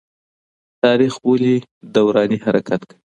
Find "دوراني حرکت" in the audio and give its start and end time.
1.95-2.79